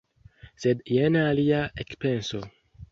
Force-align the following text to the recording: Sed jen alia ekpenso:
Sed 0.63 0.81
jen 0.95 1.21
alia 1.27 1.61
ekpenso: 1.87 2.45